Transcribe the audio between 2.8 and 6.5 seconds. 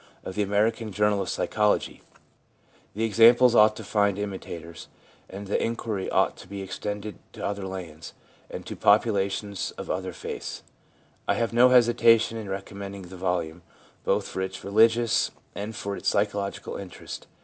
The examples ought to find imitators, and the inquiry ought to